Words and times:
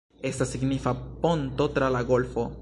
Estas 0.29 0.53
signifa 0.53 0.95
ponto 1.27 1.69
tra 1.77 1.91
la 1.99 2.03
golfo. 2.15 2.49